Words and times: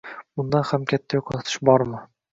—bundan 0.39 0.65
ham 0.69 0.87
katta 0.93 1.19
yo‘qotish 1.19 1.63
bormi? 1.71 2.01